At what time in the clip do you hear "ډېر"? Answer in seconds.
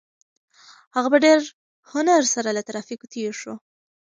1.25-1.39